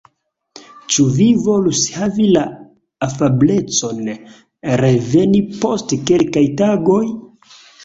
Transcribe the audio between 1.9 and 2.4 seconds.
havi